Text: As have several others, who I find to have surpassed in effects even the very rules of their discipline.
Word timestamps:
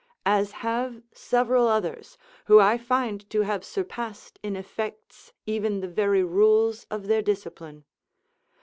As 0.25 0.53
have 0.65 1.03
several 1.11 1.67
others, 1.67 2.17
who 2.45 2.59
I 2.59 2.75
find 2.79 3.29
to 3.29 3.41
have 3.41 3.63
surpassed 3.63 4.39
in 4.41 4.55
effects 4.55 5.31
even 5.45 5.79
the 5.79 5.87
very 5.87 6.23
rules 6.23 6.87
of 6.89 7.05
their 7.05 7.21
discipline. 7.21 7.83